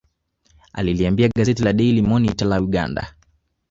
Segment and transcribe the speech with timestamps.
[0.73, 3.07] Aliliambia gazeti Daily Monitor la Uganda